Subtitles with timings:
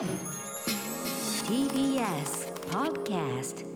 [0.00, 0.06] TBS
[2.70, 3.66] Podcast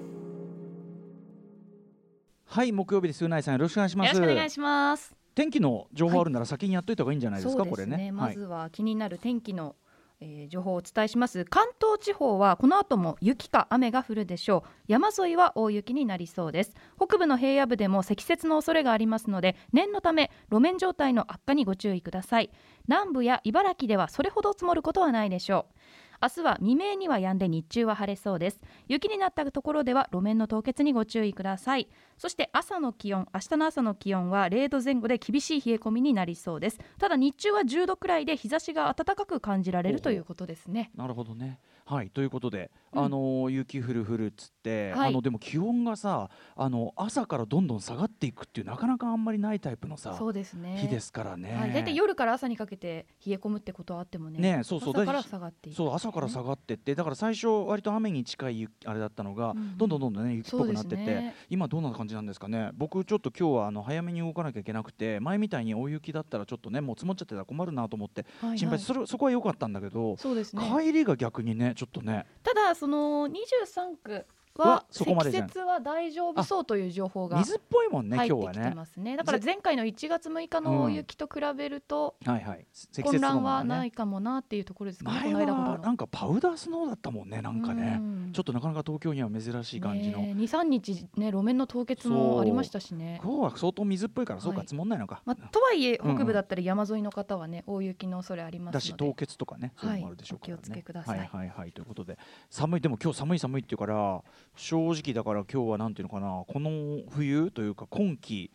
[2.47, 5.14] はい木曜日ですうないさんよろしくお願いしますよろしくお願いします。
[5.34, 7.96] 天気の情報あるなら先にやっといた方がいいんじゃないですか、そうですね。
[7.96, 9.76] これねまずは気になる天気の、
[10.21, 11.45] えー情報をお伝えします。
[11.45, 14.70] 関東地方はこの後も雪か雨が降るでしょう。
[14.86, 16.75] 山沿いは大雪になりそうです。
[16.96, 22.50] 北部の平野部でも積雪の恐れがありますので、念のため路面状態の悪化にご注意ください。
[22.88, 25.73] 南部や茨城ではそれほど積もることはないでしょう。
[26.23, 28.61] 明日は未明には止んで日中は晴れそうです。
[28.89, 31.89] 雪になったところでは路面の凍結にご注意ください。
[32.19, 36.78] そして朝の気温明日の朝の気温は0度前後で厳しい冷え込みになりそうです。
[36.98, 40.91] ただ日中は10度くらいで日差しが暖かく感じられるということですね。
[40.97, 41.58] なるほどね。
[41.84, 43.05] はいということで、うん。
[43.05, 45.08] あの雪降る降るっつって、はい。
[45.08, 50.78] あのでも気温がさあの朝からどんどん下がっていくっていうなかなかあんまりないタイプのさそうですね。
[50.80, 61.34] 日ですからね、はい、大体夜から朝にかけて冷え込むってことはあってもねねそうそう朝から下がっていくそう朝から下がってってだから最初割と雨に近い雪あれだったのが、うんどんどんどんどんね雪っぽくなってて、ね。
[61.50, 62.70] 今どんな感じなんですかね。
[62.74, 68.58] 僕ちょっと今日はあの早めに動かなきゃいけなくて前みたいに大雪だったらちょっとねもう積もっちゃってたら困るなと思ってはいはい。
[68.58, 70.62] 心配、それそこは良かったんだけど、そうですね。
[70.62, 72.27] 帰りが逆にねちょっとね。
[72.42, 74.27] ただその23区
[74.62, 79.16] は積雪は大丈夫そうという情報が水っぽいもんね入今日はねってきてますね。
[79.16, 82.66] だから前回の1月6日の大雪と比べるとはいはい。
[82.72, 87.98] 積混乱はないかもなっていうところですかねこ前はなんかパウダースノーだったもんねなんかね。
[88.00, 88.32] うん。
[88.32, 93.20] ちょっとなかなか東京には珍しい感じの、ね23日ね路面の凍結もありましたしね。
[93.22, 96.16] 今日は相当水っぽいからそうか、はい積もんないのか、まあ、とはいえうんうん。
[96.16, 98.86] 北部だったり山沿いの方はね大雪の恐れありますので。
[98.86, 100.62] だし凍結とかねそういうのもあるでしょうからね、はい。
[100.62, 101.19] お気をつけください。
[101.19, 101.72] はいはいはい。
[101.72, 102.19] ということで。
[102.50, 104.22] 寒いでも今日寒い寒いっていうから
[104.56, 108.50] 正直だから今日はなんていうのかなこの冬というか今季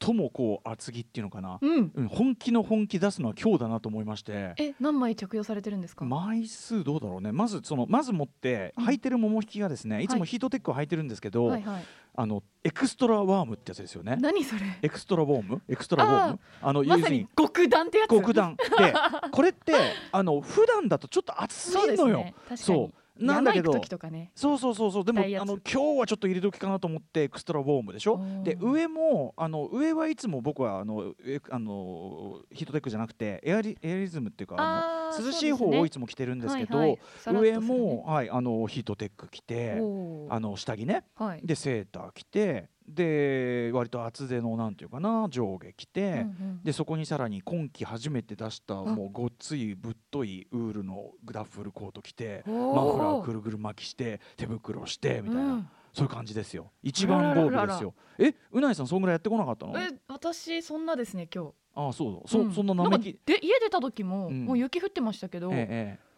[0.00, 1.92] 最もこう厚着っていうのかな、うん。
[1.94, 4.54] うん、本気の本気出すのは今日だなと思いまして。
[4.58, 6.04] え何枚着用されてるんですか？
[6.04, 7.30] 枚数どうだろうね。
[7.30, 10.08] まずそのまず持って履いてる股引きがですね、い。
[10.08, 11.84] つもヒートテックを履いてるんですけど、はいはい。
[12.14, 14.16] あの extra warm ってやつですよね。
[14.20, 14.62] 何それ？
[14.82, 16.40] extra warm？extra warm？
[16.60, 18.10] あのまさに極暖ってやつ。
[18.10, 18.56] 極暖。
[18.56, 18.92] で
[19.30, 19.74] これって
[20.10, 22.26] あの普段だとちょっと暑いのよ。
[22.56, 22.84] そに。
[22.86, 24.30] うなんだけどとかね。
[24.34, 25.04] そうそうそうそう。
[25.04, 28.20] でもあの今日はちょっと入れ時かなと思ってエクストラウォームでしょ？
[28.42, 36.98] で上もあの上はいつも僕はあのえあのヒートテックじゃなくてエアリエアリズムっていうかあの涼しい方をいつも着てるんですけど、はいはい。
[37.18, 41.04] さらっとす上も、はい、あのヒートテック着てあの下着ね。
[41.14, 41.40] はい。
[41.44, 46.60] でセーター着てで割と厚手のなんていうかな上下着て、うんうん。
[46.62, 55.68] でそこにさらに今季初めて出したもうごっついぶっといウールのグダッフルコート着てマフラーくるぐる巻きして手袋してみたいな、うん。
[55.92, 56.70] そういう感じですよ。
[56.82, 57.94] 一番ゴールですよ。
[58.18, 59.78] えうないさんそんぐらいやってこなかったの？
[59.78, 61.52] え私そんなですね今日。
[61.74, 62.14] ああそう。
[62.14, 62.52] だそ,、うん。
[62.52, 64.44] そんななきで家出た時も、うん。
[64.44, 66.11] もう雪降ってましたけど、ええ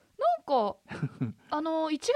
[0.45, 0.77] か
[1.51, 2.11] あの1月6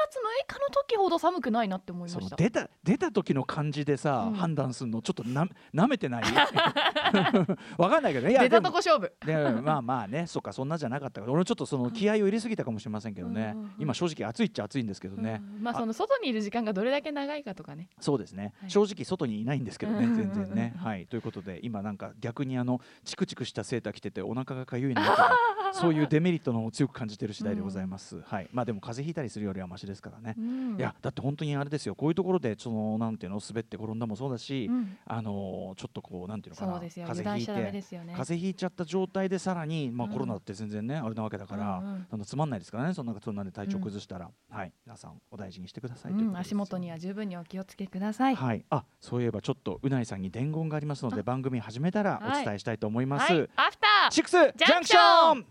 [0.46, 2.36] 日の時ほど寒くないなって思えいました。
[2.36, 4.34] 出た出た時の感じでさ、うん。
[4.34, 6.22] 判断するのちょっとな舐めてない？
[7.78, 8.32] わかんないけどね。
[8.32, 9.12] いや出たとこ勝負。
[9.24, 10.26] でまあまあね。
[10.26, 11.20] そっかそんなじゃなかった。
[11.20, 13.72] から俺ちょっとその気合を入れすぎたかもしれませんけどね、うんうんうん。
[13.78, 17.88] 今正直暑いっちゃ暑いんですけどね、うんまあその外にいる時間がどれだけ長いかとかね。
[18.00, 18.70] そうですね、はい。
[18.70, 20.74] 正直外にいないんですけどね、全然ね。
[20.78, 21.06] はい。
[21.06, 25.36] ということで今なんか逆にあのチクチクしたセーター着ててお腹がかゆいなとか
[25.72, 28.17] そういうデメリットの方を強く感じている次第でございます。
[28.26, 28.48] はい。
[28.52, 30.34] まあでも風邪ひいたりするよりはマシですからね。
[30.38, 30.76] うん。
[30.78, 31.94] いやだって本当にあれですよ。
[31.94, 34.96] こういうところでそのなんていうの滑って転んだもそうだし、うん。
[35.06, 36.72] あのーちょっとこうなんていうのかな。
[36.74, 40.12] 風邪ひいてね風邪ひいちゃった状態でさらに、まあ、うん。
[40.12, 42.06] コロナって全然ね、あれなわけだから、うんうん。
[42.10, 42.94] あのつまんないですからね。
[42.94, 44.72] そんなそんなんで体調崩したら、はい。
[44.86, 53.32] 皆さんお大事にしてください、いうことです足元には十分にお気をつけください、はい、あそういえばちょっとうないさんに伝言がありますので番組始めたらお伝えしたいと思います。
[53.32, 53.48] はい。
[53.56, 55.46] アフターシックスジャンクション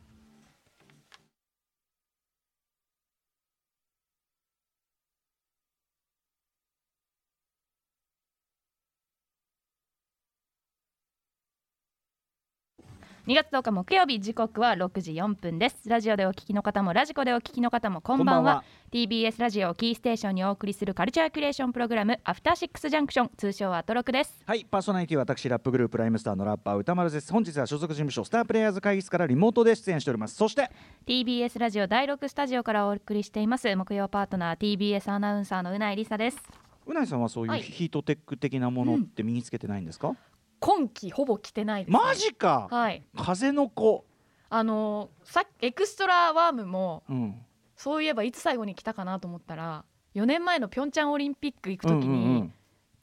[13.27, 15.89] 2月10日木曜日時刻は6時4分です。
[15.89, 18.63] ラジオでお聞きの方もラジコでお聞きの方もこんばんは。
[18.89, 24.41] TBS ラジオをキーステーションにお送りするカルチャーキュレーションプログラムアフターシックスジャンクション通称アトロクです。
[24.45, 27.33] はいパーソナリティは私ラップグループライムスターのラッパー歌丸です。
[27.33, 30.71] 本日は所属事務所スタープレイヤーズ会議室からリモートで出演しておりますそして
[31.05, 36.37] TBS ラジオ第6スタジオからお送りしています木曜パートナー TBS アナウンサーのうないりさです。
[36.85, 37.61] うないさんはそういうはい。
[37.61, 40.15] ヒートテック的なものって身につけてないんですか、
[40.59, 43.03] 今季ほぼ着てないです、ね、マジか、はい。
[43.17, 44.05] 風の子。
[44.49, 47.41] あのーさエクストラワームもうん。
[47.75, 52.53] そういえばいつ最後に着たかなと思ったら4年前のピョンチャンオリンピック行く時うんうんうにん。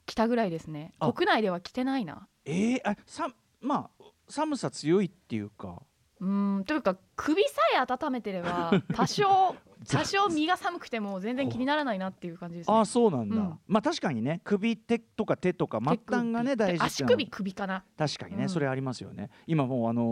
[0.05, 1.11] 着たぐらいですね、あ。
[1.13, 2.27] 国内では着てないな。
[2.45, 3.29] えー、あさ
[3.61, 5.81] まあ寒さ強いっていうか。
[6.19, 12.77] うーんというか首さえ温めてれば 多少多少身が寒くても全然気にならないなっていう感じです、ね。
[12.77, 12.85] あ。
[12.85, 13.59] そうなんだ、うん。
[13.67, 17.83] まあ確かにね首手とか手とか末端がね大事足首首かな。
[17.97, 18.49] 確かにね、うん。
[18.49, 19.29] それありますよね。
[19.47, 20.03] 今もうあの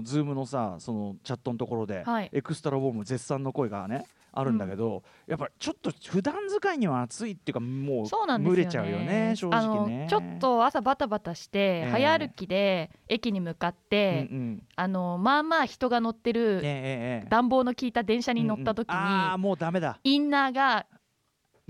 [0.00, 2.30] ーズームのさそのチャットのところで、はい。
[2.32, 8.62] エクストラウォーム絶賛の声がねあるんだけど、やっぱりちょっと普段使いには暑いっていうかもうそうなんですよね。
[8.62, 10.06] 蒸れちゃうよね正直ね。
[10.08, 11.88] あのちょっと朝バタバタして、ええ。
[11.90, 14.62] 早歩きで駅に向かっうんて、うん。
[14.76, 17.28] あのまあまあ人が乗ってええるええええ。
[17.28, 19.08] 暖房の効いた電車に乗った時に、うんうん。
[19.08, 19.98] ああもうダメだ。
[20.04, 20.86] インナーが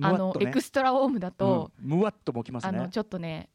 [0.03, 1.97] あの、エクストラウォームだと、うん。
[1.97, 2.79] むわっともきますね。
[2.79, 3.51] あのちょっとね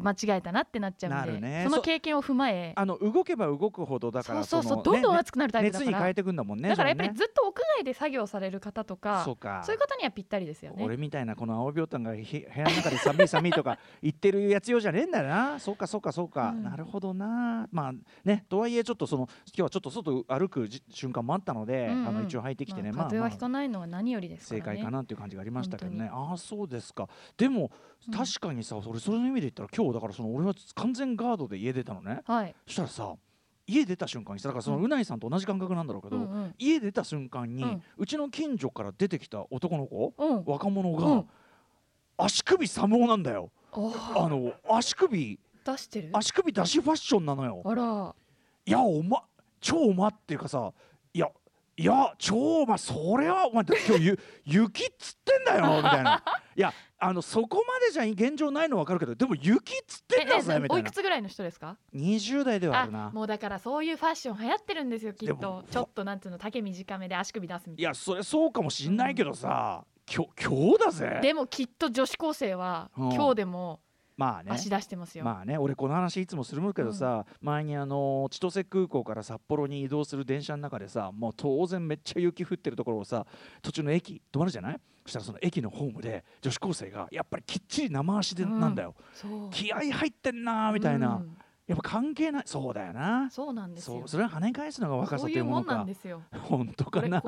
[0.00, 1.66] 間違えたなってなっちゃうんで、ね。
[1.68, 9.62] その経験を踏まえあの動けば動くほどだからそうそうそうのどんどんね熱くなるタイプだから、熱に変えていくんだもんねだからやっぱりずっと屋外で作業される方とかそうか。
[9.64, 10.84] そういう方にはぴったりですよね。
[10.84, 15.58] 俺みたいなこの青病炭がひ部屋の中で寒い寒いとか 言ってるやつ用じゃねえんだよな。
[15.58, 16.62] そうかそうかそうか、うん。
[16.62, 17.68] なるほどな。
[17.70, 17.92] まあ
[18.24, 22.08] ねとはいえちょっとその今日はちょっと外歩くじ瞬間もあったので、うんうん。
[22.08, 24.58] あの一応入ってきてね、まあ、風邪はひまあかないのは何よりですね。
[24.58, 26.08] 正解かなっていう感じがありましたけどね。
[26.08, 27.08] 本ああそうですか。
[27.36, 27.70] でも
[28.06, 32.54] うん確かにさ、俺それの意味で言ったら今日だからその俺は完全ガードで家出たのねはい。
[32.66, 33.14] そしたらさ
[33.66, 40.44] 家出た瞬間にさだからそのうないさんと同じ感覚なんだろうけど、うんうん家出た瞬間に、ううんちの近所から出てきた男の子うん。
[40.46, 41.28] 若者が、うん
[42.20, 46.10] 足首寒男なんだよおあの足首出してる？
[46.12, 48.14] 足首出しファッションなのよあら。
[48.66, 49.22] いやおま
[49.60, 50.72] 超おまっていうかさ
[51.14, 51.28] いや
[51.78, 56.24] いや超おまそれはお前今日ゆ 雪っつってんだよ みたいな。
[56.56, 60.74] いやあのそこまでじゃ現状ないの分かるけどでも雪っつってんだぜみたいな。
[60.74, 63.10] おいくつぐらいの人ですか？20代ではああるな。
[63.10, 65.64] もうだからそういうファッション流行ってるんですよきっと。
[65.70, 71.06] ちょっとなんつうの丈短めで足首出すみたいいやそれそうかもしんないけどさ、今日今日だぜ。
[71.06, 71.20] な。
[71.20, 73.12] でもきっと女子高生はうん。
[73.14, 73.78] 今日でも
[74.18, 74.50] まあね。
[74.52, 75.24] 足出してますよ。
[75.24, 83.24] まあね俺この話いつもするけどさ、前にあの千歳空港から札幌に移動する電車の中でさもう当然めっちゃ雪降ってるところをさ
[83.62, 84.80] 途中の駅止まるじゃない？
[85.04, 89.50] そしたらその駅のホームで女子高生がやっぱりきっちり生足でうんなんだよ、そう。
[89.50, 91.38] 気合入ってんなーみたいな、うん
[91.68, 92.42] やっぱ関係ない。
[92.46, 93.28] そうだよな。
[93.30, 94.02] そうなんですよ。
[94.06, 96.22] それは跳ね返すのが若さというものいうもんなんかですよ。
[96.32, 97.22] 本当かな？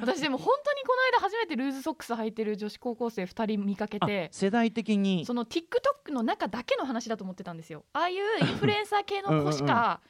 [0.00, 5.24] 私でも本当にこの間初めてルーズソックス履いてる女子高校生2人見かけあて世代的に。
[5.24, 7.84] その TikTok の中だけの話だと思ってたんですよ。
[7.94, 10.00] ああいうインフルエンサー系の子しか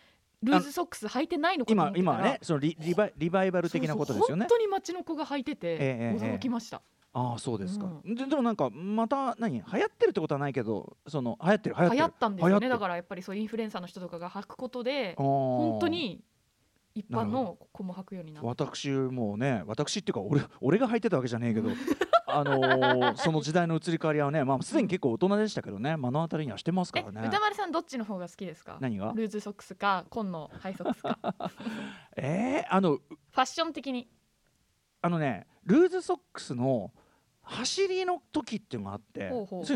[0.43, 4.47] ルーズソックス履いてないのかと思今今はねそのリリバイリバイバル的なことですよね。
[4.47, 6.17] 本当に街の子が履いててえ。
[6.19, 6.83] 驚きました、
[7.14, 11.99] ああそうですか、うででもなんかまた何流行ってるってことはないけどその流行ってる流行ってる。
[11.99, 12.69] 流行ったんですよね。
[12.70, 16.25] だからやっぱりそうインフルエンサーの人とかが履くことで本本当に
[16.94, 18.49] 一般の子も履くようになった。
[18.49, 21.69] 私もうね私っていうか俺俺が履いてたわけじゃねえけど
[22.26, 27.29] あのーその時代の移り変わりはねまあすでに結構大人でしたけどね目の当たりにはしてますかえらね。
[27.29, 28.79] 歌丸さんどっちの方が好きですか？
[28.81, 29.12] 何が？
[29.15, 31.19] ルーズソックスか紺のハイソックスか。
[31.49, 31.55] フ
[32.17, 33.00] えー、あのァ
[33.35, 34.08] ッション的に。
[35.03, 36.93] あのねルーズソックスの
[37.44, 39.31] 走りの時っていうのがあって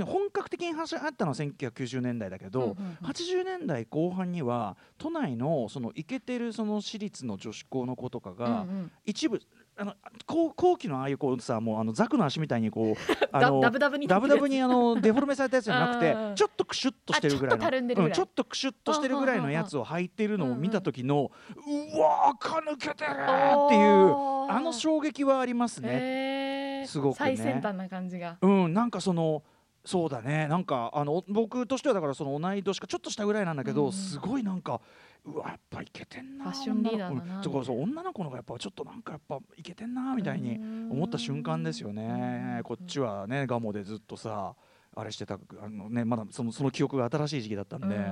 [0.04, 3.06] 本格的に走あったのは1990年代だけど、うんうんうん。
[3.06, 8.92] 80年代後半には都内のそのイケてるその私立の女子校の子とかが、うんうん。
[9.04, 9.40] 一部
[9.78, 9.94] あの
[10.26, 12.94] 後後期のああいうこうさもうあのザクの足みたいにこう
[13.30, 16.34] あのダブダブにダブダブにあのデフォルメされたやつじゃなくてうんうん。
[16.34, 26.65] ちょっとクシュッとしてるぐらいのあちょっとクシュッとしてるぐらいのやつを履いてるのを見た時のうわー垢抜けてるっていうあの衝撃はありますね。
[26.86, 27.16] すごくね。
[27.18, 28.38] 最先端な感じが。
[28.40, 29.42] うんなんかその
[29.84, 30.48] そうだね。
[30.48, 33.92] なんかあの僕としてはだからその同い年かちょっと下ぐらいなんだけど、うんうん。
[33.92, 34.80] すごいなんか
[35.24, 37.42] うわやっぱいけてんなファッションリーダーだな。
[37.42, 40.58] そうそう女の子の方がやっぱちょっとなんかやっぱいけてんなみたいに
[40.90, 42.60] 思った瞬間ですよね。
[42.64, 44.54] こっちはねガモでずっとさ
[44.98, 48.06] あれしてたあのねまだそのその記憶が新しい時期だったんで、うんうんうん。
[48.06, 48.10] だ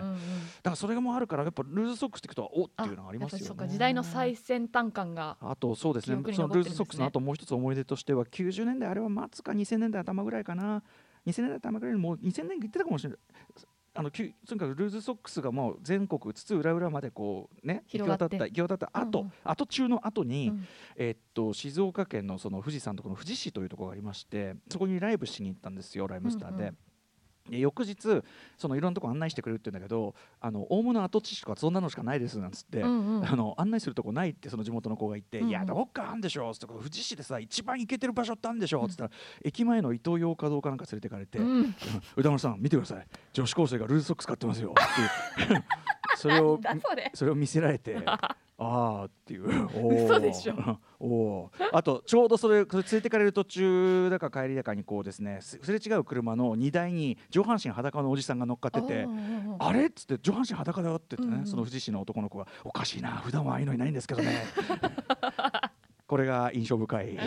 [0.65, 3.45] からそれもあるからやっぱルーズソックスって聞くとおっていうのがありますよね。
[3.47, 5.39] そうか時代の最先端感が。
[5.41, 6.23] あとそうですね。
[6.35, 10.83] そのルーズソックスのあともう一つ思い出としては90年代あれは末か2000年代頭ぐらいかな。
[11.27, 13.19] 2000年代頭ぐらいにもう2000年言ってたかもしれない
[13.97, 18.25] あのきゅとにかくルーズソックスがもう全国津々浦々までこうね行き広がって。
[18.25, 19.33] 渡った行き渡った後、うんうん。
[19.45, 20.67] 後中の後に、うん。
[20.97, 26.63] えっと静岡県のその富士山のところの富士市というところがありましてそこにライブしに行ったんですよライムスターで。
[26.63, 26.94] うんうんで
[27.51, 28.23] 翌日
[28.57, 33.29] そのいろんなとこ案内してくれるって言うんだけどあの大物跡地とかそんなのしかないですなんつって、うんうん。
[33.29, 39.11] あの案内するとこないってその地元の子が言って「うんうんいやどっかあんでしょ」つって「富士市でさ一番行けてる場所ってあんでしょ」つったら、
[39.45, 41.75] 駅前の伊東洋華堂かなんか連れてかれて「うん。
[42.17, 43.07] 歌丸さん見てください。
[43.33, 45.65] 女子高生がルーズソックス買ってますよ」って
[46.17, 46.61] それを
[47.13, 47.97] それを見せられて
[48.57, 49.47] ああっていう。
[50.07, 50.55] 嘘でしょ。
[51.01, 51.69] おー。
[51.73, 59.09] あとちょうどそれそれ連れてかれる途中だか帰りだかにこうですねすすれ違う車の荷台に上半身裸のおじさんが乗っかってて
[59.59, 59.87] あれ？
[59.87, 61.41] っつって上半身裸だよって言ってね、うん。
[61.41, 64.45] うんその富士市の男の子がおかしいな普段はああいうのいないんですけどね。
[66.07, 67.19] これが印象深い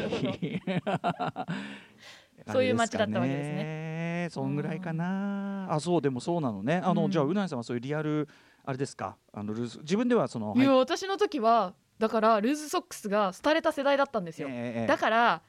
[2.51, 4.27] そういう街だったわけですね。
[4.31, 5.67] そんぐらいかな。
[5.69, 6.81] あそうでもそうなのね。
[6.83, 7.11] あの、うん。
[7.11, 8.27] じゃあうなぎさんはそういうリアル
[8.67, 14.87] あれですかあのルーズ自分ではそのいやはい私の時はだからルーズソックスが廃れた世代だったんですよ、ええええ。
[14.87, 15.41] だから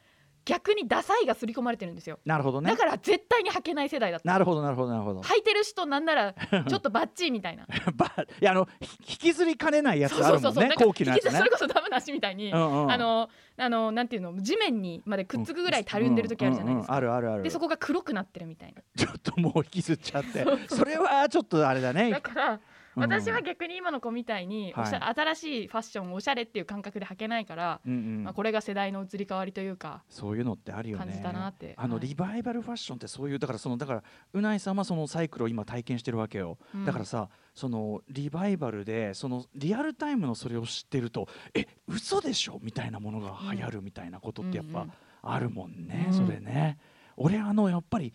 [0.49, 2.19] 逆にダサいが刷り込まれてるんですよ。
[2.25, 2.71] なるほどね。
[2.71, 4.26] だから絶対に履けない世代だった。
[4.26, 5.21] なるほどなるほどなるほど。
[5.21, 6.33] 履いてる人なんなら
[6.67, 7.67] ちょっとバッチリみたいな。
[7.95, 8.07] ば
[8.40, 11.33] いやあのひ引きずりかねないやつあるもんなんか後期のやつね。
[11.33, 13.28] それこそダメなしみたいに、うんうんあの
[13.61, 17.17] あのなんていうの地面にまでくっつくぐらいたるんでる時あるじゃないですか、うんうんうん。
[17.17, 18.83] あるあるあるでそこが黒くなってるみたいな。
[18.97, 20.47] ちょっともう引きずっちゃって。
[20.69, 22.11] それはちょっとあれだね。
[22.11, 22.61] だからうん
[22.99, 28.25] 私は逆に今の子みたいには新しいファッションおしゃれっていう感覚で履けないから、うんうん。
[28.25, 31.05] まあ、これが世代の移り変わりというかそういうのってあるよね。
[31.05, 31.75] 感じたなって。
[31.76, 32.07] あのはい。
[32.07, 34.02] リバイバルファッションってそういうだからそのだから
[34.33, 36.85] うないさんはそのサイクルを今体験してるわけよ、うん。
[36.85, 42.59] だからさそのリバイバルでそのリアルタイムのそれを知ってるとえ嘘でしょ？
[42.62, 44.93] みたいなものが流行るみたいなことってやっぱうんうん。
[45.23, 46.14] あるもんね、うん。
[46.14, 46.78] それね。
[47.17, 48.12] 俺あのやっぱり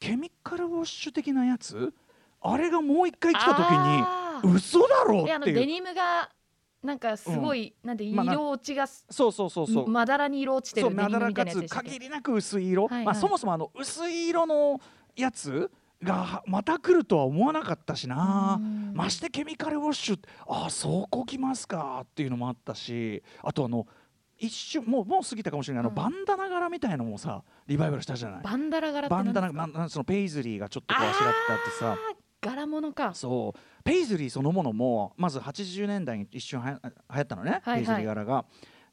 [0.00, 1.92] ケミカルウォッシュ的なやつ
[2.52, 3.70] あれがもう一回来た時
[4.48, 5.56] に嘘だろであのっていう。
[5.56, 6.30] デニムが
[6.82, 9.88] なんかすごい、なんでまあな色落ちがす、そうそうそうそう。
[9.88, 13.04] まだらに色落ちてるまだらかつ限りなく薄い色、はいはい。
[13.04, 14.80] まあ、そもそもあの薄い色の
[15.16, 18.58] やつがまた来るとは思わなかったしな。
[18.60, 18.92] うん。
[18.94, 23.22] ましてケミカルウォッシュああそこ来ますかっていうのもあったし。
[23.42, 23.86] あとあの
[24.38, 25.82] 一瞬もうもう過ぎたかもしれない。
[25.82, 25.94] あの、うん。
[25.96, 28.42] バンダナ柄みたいなのもさリバイバルしたじゃない。
[28.44, 31.98] バンダラ柄バンダナそのペイズリーがちょっとこうあしらってあってさ
[32.40, 33.14] 柄物か。
[33.14, 33.82] そう。
[33.84, 36.80] ペイズリーそのものもまず80年代に一瞬は
[37.14, 37.76] やったのね、はいはい。
[37.78, 38.44] ペイズリー柄が。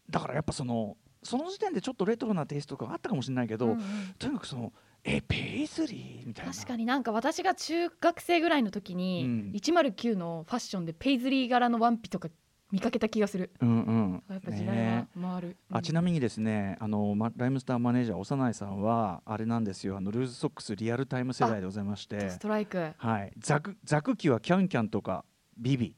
[0.10, 3.82] だからやっぱそのその時点でちょっとレトロなテイストとかあったかもしれないけど、うんうん。
[4.18, 4.74] とにかくその
[5.04, 6.54] えペイズリーみたいな。
[6.54, 9.52] 確かになんか私が中学生ぐらいの時に、うん。
[9.56, 12.30] 109のファッションでペイズリー柄のワンピとか
[12.72, 13.52] 見かけた気がする。
[13.62, 14.24] うんうん。
[14.30, 15.08] やっぱ時代ね。
[15.22, 19.98] は回る、あちなみにですねあの、ま、ライムスターマネージャー小山内さんはあれなんですよ。
[19.98, 22.30] あのルーズソックスリアルタイム世代でございまして。
[22.30, 22.92] ストライク。
[22.98, 23.32] はい。
[23.38, 24.10] ザクザク。
[24.10, 25.24] 気分はキャンキャンとか
[25.58, 25.96] ビビ、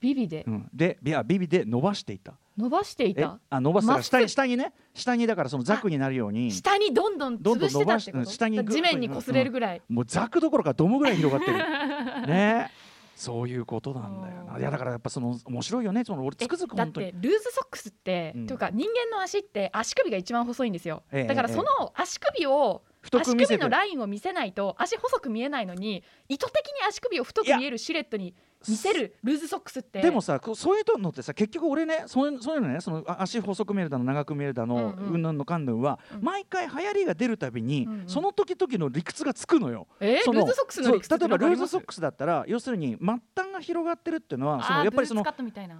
[0.00, 0.44] ビビで？
[0.46, 2.34] うん、でビアビビで伸ばしていた。
[2.56, 4.72] 伸ばしていえたあ伸ばす下に下にね。
[4.94, 6.50] 下にだからそのザクになるように。
[6.50, 8.18] 下にどんどんどんどん潰してたってこと？
[8.18, 11.58] 伸ばし下にぐっと地面に擦れるぐらい、もうザクどころかドムぐらい広がってる。
[12.26, 12.70] ね
[13.16, 14.60] そういうことなんだようなん。
[14.60, 16.04] いやだからやっぱその面白いよね。
[16.04, 18.46] その俺つくづくだってルーズソックスって、うん。
[18.46, 28.34] というか人間の足って足首が一番細いんですよ、ええだからその足首を足首のラインを見せないと足細く見えないのに意図的に足首を太く見えるシルエットに
[28.68, 30.02] 見せるルーズソックスって。
[30.02, 35.38] でもさそういうのってさ結局俺ねそういうそういうのねそのあ足細く見えるだの長く見えるだのうんぬん。
[35.38, 36.22] のかんぬんは、うん。
[36.22, 38.08] 毎回流行りが出るたびに、うんうん。
[38.08, 39.86] その時々の理屈がつくのよ。
[40.00, 40.16] え？
[40.16, 45.24] ーそのルーズソックスの理屈例えばルーズソッククスだったら要するに末端が広がってるっていうのはそのやっぱりその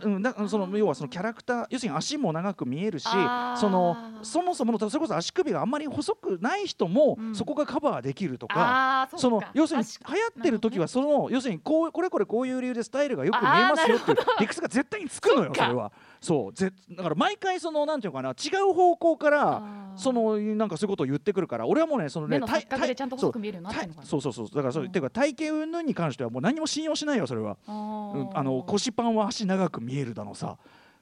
[0.02, 1.66] うん、だその要はそのキャラクター。
[1.70, 3.08] 要するに足も長く見えるし
[3.56, 7.34] そのそもそものそれこそ足首があんまり細くない人も、うん。
[7.34, 9.08] そこがカバーできるとか。
[9.16, 9.50] そのか。
[9.54, 15.92] 要するに足流行ってる時はその、要するにこうこれこれこういう理由でスタイルがよく見えますよっていう理屈が絶対につくのよそれは。
[16.20, 16.52] そう。
[16.52, 19.62] ぜだから毎回そのなんていうのかな違う方向から
[19.96, 24.06] そのなんかそういうことを言ってくるから俺はもうねそのね目の錯覚でちゃんと細く見えるようになってるのかな。
[24.06, 24.46] そうそうそう。
[24.48, 24.92] だからそう、うん。
[24.92, 27.74] ていうか体型云々に関してはもう何も信用しないよそれは、あう
[28.18, 30.56] んーあの腰パンは足長く見えるだのさ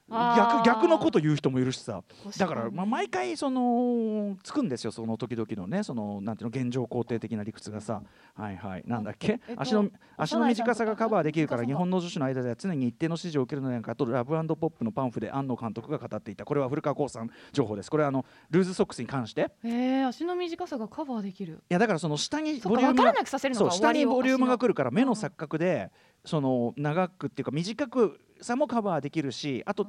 [0.09, 2.03] 逆逆のこと言う人もいるしさ。
[2.23, 8.03] 腰だから、まあ、毎回そのつくんですよその時々のねそのなんていうの現状肯定的な理屈がさ
[8.35, 8.83] はいはい。
[8.85, 16.45] なんだっけ、えっと足の足の短さがカバーできるから日本の女子の間では常に一定の支持を受けるのではないかとラブポップのパンフで庵野監督が語っていた。
[16.45, 17.89] これは古川光さん情報です。
[17.89, 19.41] これはあのルーズソックスに関して。
[19.63, 21.63] いえー、足の短さがカバーできる。
[21.69, 25.91] やだからその下にボリュームがなくさせるのそう下にボリュームが来るるから目の錯覚で
[26.25, 29.87] その長くっていうか短くさもカバーできるしあと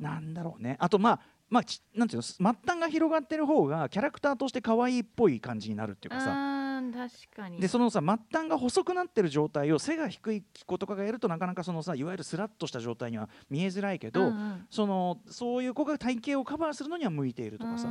[0.00, 0.76] なんだろうね。
[0.80, 6.54] あとまあまあちなんていうの末端が広がってる方がキャラクターとして可愛いっぽい感じになるっていうかさ。
[6.92, 7.60] 確かに。
[7.60, 14.66] でそのさ末端が細くなってる状態を背が低い子とかがやるとなかなかそのさいわゆるスラッとした状態には見えづらいけど、うんうん。
[14.70, 17.88] そのそういう子が体型をカバーするのには向いているとかさ、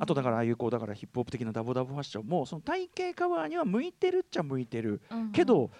[0.00, 5.32] あとだからああいうこうだからヒップホップ的なダボダボファッションもその体型カバーには向いてるっちゃ向いてる、ら、うんうん。
[5.32, 5.70] けど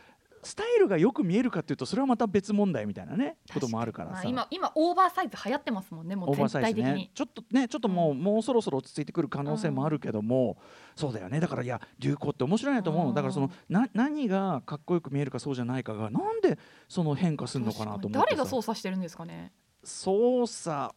[0.42, 4.14] スタイルがよく見えるかっていうとそれはまた別問題みたいなねこともあるからさ。
[4.14, 8.22] まあ今今オーバーサイズ流行ってますもんねもう全体的に、ズねちょっとねちょっともう、うん。
[8.22, 10.56] もうそろそろ落ち着いてくる可能性もあるけども、
[10.96, 11.40] そうだよね。
[11.40, 13.12] だからいや流行って面白いなと思うの。
[13.12, 18.24] だからそのな何がかっこよく見えるかそうじゃないかがなんでその変化するのかなと思ってさ。
[18.30, 19.52] 誰が操作してるんですかね。
[19.84, 20.94] 操作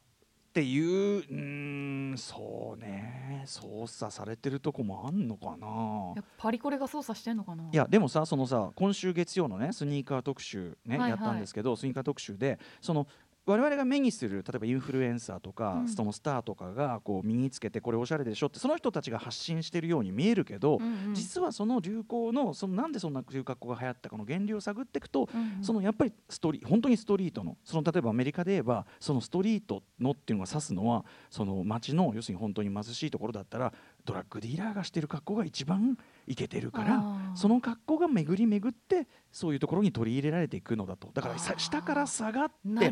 [0.54, 6.14] っていううーんそうね操作されてるとこもあんのかな。
[6.16, 7.64] やっぱパリコレが操作してんのかな？
[7.64, 11.10] いやでもさそのさ今週月曜のねスニーカー特集ね、はいはい。
[11.10, 13.08] やったんですけどスニーカー特集でその
[13.46, 15.88] 我々が目にする例えばインフルエンサーとか、うん。
[15.90, 21.14] そのスターとかがこう身につけてこれおしゃれでしょってその人たちが発信してるように見えるけど、うんうん。
[21.14, 25.64] 実はその流行のそのなんでそんないう格好が流行ったかの原理を探っていくと、うんうん。
[25.64, 33.74] そのやっぱりストリ本当にストリートのその例えばアメリカで言えばそのストリートのっていうのが指すのはその街の要するに本当に貧しいところだったら
[34.06, 37.04] ドラッグディーラーがしてる格好が一番イケてるから
[37.36, 41.10] その格好が巡り巡ってそういうところに取り入れられていくのだと。
[41.14, 42.54] だから下から下がって
[42.86, 42.92] 一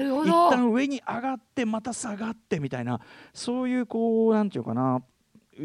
[0.50, 3.00] 旦上に上がってまた下がってみたいな
[3.34, 5.02] そういうこうなんていうかな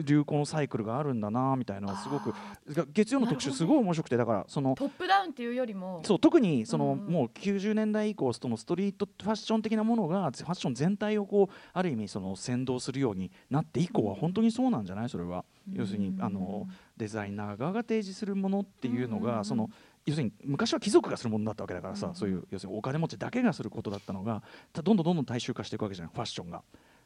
[0.05, 6.03] 流行のサイクルがあるんだなみたいなすごくあ月曜の特集すごい面白くてだからそのトップダウンっていうよりも。
[6.05, 15.09] そう特にその、もう90年代以降そのストリートファッション的なものがファッション全体をこうある意味その先導するようになって以降は本当にそうなんじゃない？
[15.09, 19.71] それは、要するにあのデザイナー側が提示するものっていうのが、その
[20.05, 26.63] 要するに昔は貴族がするものだったわけだからさ、そういう要するにお金持ちだけがすることだったのがたどんどんどんどん大衆化していくわけじゃないファッションが。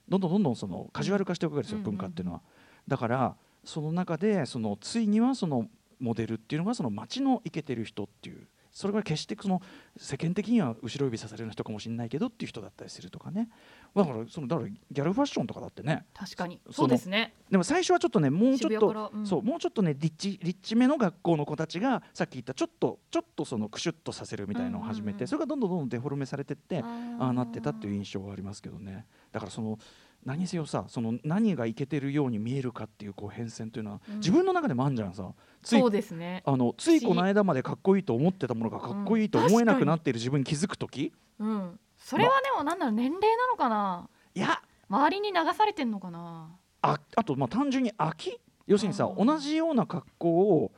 [0.09, 2.40] どんどんどんどんそのカジュアル化していくわけですよ、文化っていうのは。
[2.88, 5.68] だからその中でそのついにはその
[5.99, 9.60] モデルっていうのがその街のイケてる人っていうそれが決してその
[9.96, 13.49] 世間的には後ろ指さされる人かもしれないけどっていう人だったりするとかね。
[13.94, 16.06] だからそのだからギャルファッションとかだってね。
[16.14, 16.60] 確かに。
[16.70, 17.34] そうですね。
[17.50, 19.26] でも最初はちょっとねもうちょっと、うん。
[19.26, 25.16] そうもうちょっとねリッチリッチめの学校の子たちがさっき言ったちょっとちょっとそのクシュッとさせるみたいなのを始めて、うん。
[25.16, 27.22] うんうんそれがどんどんどんどんデフォルメされてってあー。
[27.22, 29.06] ああなってたっていう印象がありますけどね。
[29.32, 29.78] だからその
[30.25, 34.17] 何せよさその何がいけてるように見えるかっていうこう変遷というのは、うん。
[34.17, 35.33] 自分の中でもあるんじゃんさ。
[35.62, 36.43] ついそうですね。
[36.45, 41.12] あのついこの間までかっこいいと思ってたものがかっこいいと思えなくなっている自分に気づく時。
[41.39, 41.81] うん。
[41.97, 44.09] それはでもなんだろう年齢なのかな。
[44.35, 44.62] いや。
[44.89, 46.49] 周りに流されてんのかな。
[46.83, 48.39] ああとまあ単純に飽き。
[48.67, 50.73] 要するにさ同じような格好を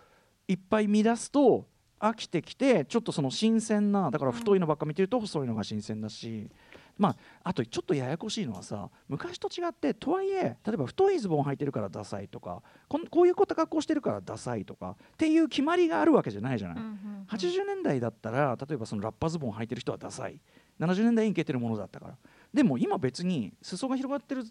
[0.48, 1.66] いっぱい見出すと
[2.00, 6.50] 飽きてきてちょっとその新鮮なだから太いのばっか見てると細いのが新鮮だし、
[6.98, 16.76] まああとちょっとややこしいのはさ昔と違ってとはいえ例えば太いズボン履いてるからダサいとかこんこういうこと格好してるからダサいとかっていう決まりがあるわけじゃないじゃない？
[16.76, 17.26] うんうんうん。
[17.28, 20.38] 80年代だったら例えばそのラッパズボン履いてる人はダサい。
[20.80, 22.16] 70年代にいけてるものだったから。
[22.52, 24.44] でも今別に裾が広がってる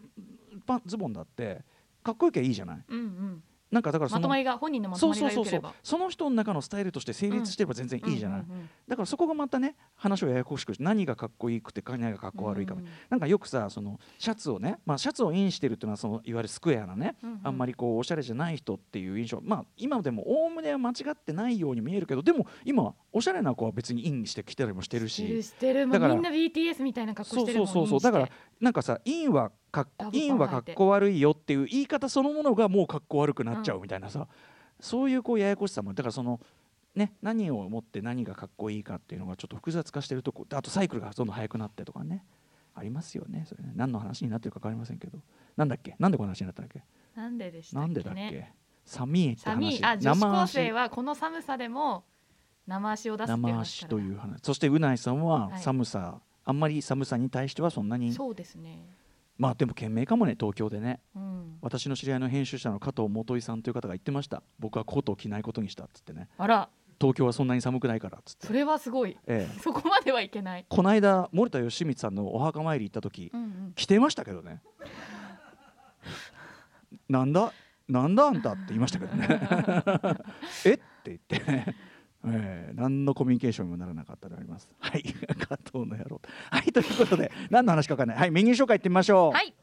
[0.66, 1.64] パズボンだって
[2.04, 2.84] かっこよきゃいいじゃない？
[2.90, 5.72] うんうんなんかだからそのまとまりが本人のまとまりそうそうそうそう。
[5.82, 19.42] その人の中のスタイルとして成立してれば全然いいじゃない、うんうんうんだからそこがまたね話をややこしくして何がかっこいいくて何がかっこ悪いか、うんなんかよくさそのシャツをね、まあ、シャツをインしてるっていうのはそのいわゆるスクエアなね、うんうんあんまりこうおしゃれじゃない人っていう印象。
[19.42, 25.26] まあ今でもおおむねは間違ってないように見えるけどでも今おしゃれな子は別にインしてきたりもしてるし。
[25.26, 25.88] てるししてる。
[25.88, 27.68] もだからうみんな BTS みたいな格好そうしてるもん。
[27.68, 28.12] そうそうそう。
[28.12, 28.30] だから
[28.60, 34.28] なんかさインはかっインはかっこ悪いよっていう言い方そのものがもうかっこ悪くなっちゃうみたいなさ、
[34.80, 36.40] そういうこうややこしさもだからその
[36.96, 42.26] ね何をもって何がかっこいいかっていうのがちょっと複雑化してるとこあとサイクルがどんどん速くなってとかね
[42.76, 43.46] ありますよね。
[43.48, 43.72] それね。
[43.76, 45.20] 何の話になってるか分かりませんけど。
[45.58, 45.96] なんだっけ？
[46.00, 46.84] なんでこの話になったんだっけ？
[47.20, 47.94] なんででしたっけね？
[47.96, 48.50] なんでだっけ？
[48.86, 52.04] 寒いって寒い話あ女子高生足はこの寒さでも
[52.68, 54.40] 生足を出す生話足という話。
[54.42, 55.62] そしてうないさんははい。
[55.62, 58.80] 寒さ、あんまり寒さに対してはそんなにそうですね
[59.42, 61.00] まあでも賢明かもね東京でね。
[61.16, 61.58] うん。
[61.62, 64.44] 私の知り合いの編集者の加藤元井さんという方が言ってました。
[64.60, 66.30] 僕はコートを着ないことにしたっつってね。
[66.38, 66.70] あら。
[67.00, 68.46] 東京はそんなに寒くないからっつって。
[68.46, 69.18] それはすごい。
[69.26, 70.66] ええ、そこまではいけない。
[70.70, 73.74] この間森田義満さんのお墓参り行った時、うんうん。
[73.76, 74.62] 着てましたけどね。
[77.10, 77.52] なんだ？
[77.90, 79.28] なんだあんたって言いましたけどね。
[80.66, 80.74] え？
[80.74, 81.40] って言って。
[81.52, 81.76] ね
[82.26, 84.70] ええ何のコミュニケーションにもならなかったであります。
[84.80, 85.04] はい、
[85.40, 86.22] 加藤の野郎。
[86.52, 88.18] はい、ということで、何の話かわかんない。
[88.18, 89.32] はい、メニュー紹介いってみましょう。
[89.32, 89.54] はい。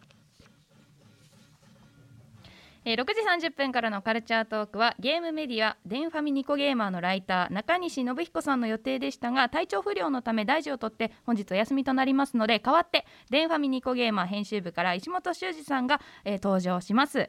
[2.85, 17.29] えー、6時30分からのカルチャートークはゲームメディアデンファミニコゲーマーのライター中西信彦さんの予定でしたが体調不良のため大事を取って本日お休みとなりますので代わってデンファミニコゲーマー編集部から石本修司さんが、えー登場します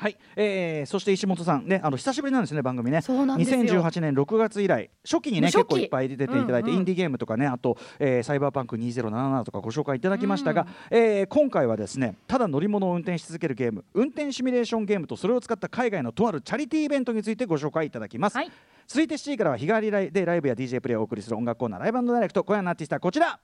[0.00, 3.02] はい、えー、そして石本さんね、あの久しぶりなんですね番組ね。
[3.02, 3.58] そうなんですよ。
[3.58, 4.88] 2018年6月以来。
[5.04, 18.50] 初期にね結構いっぱい出ていただいて、うんうんインディーゲームとかねあと、えーサイバーパンク2077とかご紹介いただきましたが、えー今回はですねただ乗り物を運転し続けるゲーム運転シミュレーションゲームとそれを使った海外のとあるチャリティーイベントについてご紹介いただきます、はい。
[18.86, 23.38] 続いて7時からは日替わりでライブや DJ プレイをお送りする音楽コーナーライブダイレクト今夜のアーティストはこちら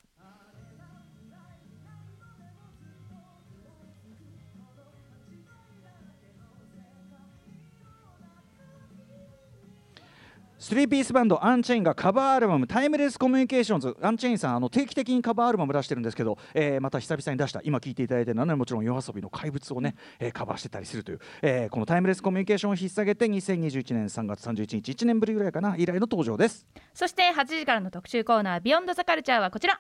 [10.59, 26.67] スリーピースバンドアンチェインがカバーアルバム「タイムレスコミュニケーションズ」アンチェインさんあの定期的にカバーアルバム出してるんですけど、えーまた久々に出した今聴いていただいてるのはねもちろん YOASOBI の怪物をね、えーカバーしてたりするという、えーこのタイムレスコミュニケーションを引っ提げて2021年3月31日1年ぶりぐらいかな以来の登場です。
[26.95, 29.79] そして8時からの特集コーナー「ビヨンドザカルチャーはこちら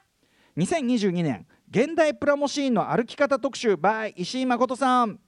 [0.58, 5.20] 2022年現代プラモシーンの歩き方特集 by 石井誠さん。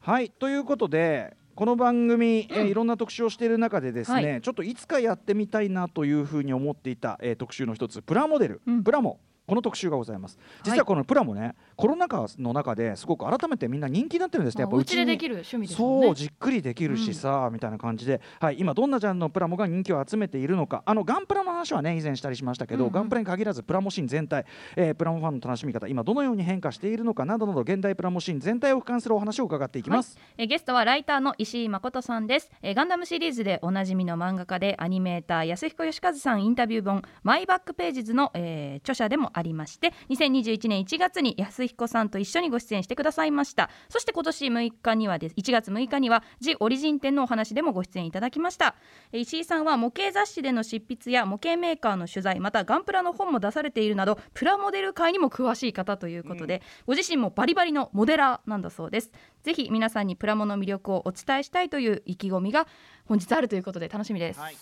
[0.00, 8.84] はいということでこの番組、えーいろんな特集をしている中でですね、はちょっといつかやってみたいなというふうに思っていた、えー特集の一つプラモデル、うん。
[8.84, 10.38] プラモこの特集がございます。
[10.62, 14.60] 実はこのプラモね、コロナ禍の中ですごく改めてみんな人気になってるんですね。
[14.60, 15.76] やっぱおうちでできる趣味ですね。
[15.76, 20.82] そうじっくりできるしさ、みたいな感じで、はい、今どんなジャンルのプラモが人気を集めているのか。
[20.84, 24.44] あのガンプラの話はね以前したりしましたけど、ガンプラに限らずプラモシーン全体、
[24.76, 30.18] えープラモファンの楽しみ方今どのように変化しているのかなどなど現代プラモシーン全体を俯瞰するお話を伺っていきます。
[30.36, 43.70] えーゲストはライターの石井誠さんです、えーガンダムシリーズでおなじみの漫画家でアニメーター安彦義和さんインタビュー本マイバックページズの、えー著者でもありまして2021年1月に安彦さんと一緒にご出演してくださいました。
[43.88, 48.74] そして今年6日にはです1月6日には「ジ・オリジン展」のお話でもご出演いただきました。
[49.12, 59.12] えー石井さんは模型雑誌での執筆や模型メーカーの取材またガンプラの本も出されているなどプラモデル界にも詳しい方ということで、ご自身もバリバリのモデラーなんだそうです。
[59.42, 62.66] ぜひ皆さんにプラモの魅力をお伝えしたいという意気込みが
[63.04, 64.56] 本日あるということで楽しみです、はい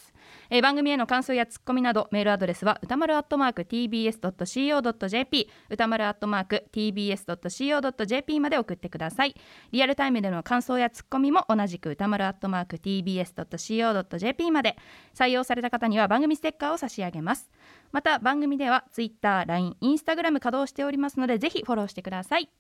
[0.51, 9.35] えー番組への感想やツッコミなどメールアドレスは歌丸アットマーク tbs.co.jp 歌丸アットマーク tbs.co.jp まで送ってください。
[9.73, 14.77] リアルタイムでの感想やツッコミも同じく歌丸アットマーク tbs.co.jp まで。
[15.15, 17.51] 採用された方には番組ステッカーを差し上げます。
[17.93, 22.51] また番組では Twitter、LINE、Instagram 稼働しておりますのでぜひフォローしてください。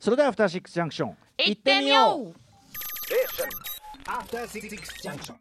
[0.00, 2.34] それではアフターシックスジャンクション行ってみよう。
[4.08, 5.34] After Six Junction.